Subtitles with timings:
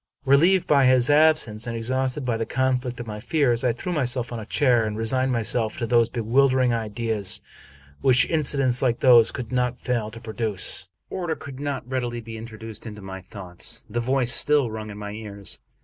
[0.25, 3.93] Relieved by his ab sence, and exhausted by the conflict of my fears, I threw
[3.93, 7.39] myself on a chair, and resigned myself to those bewildering ideas
[8.01, 10.89] which incidents like these could not fail to produce.
[11.09, 13.85] V Order could not readily be introduced into my thoughts.
[13.87, 15.59] The voice still rung in my ears.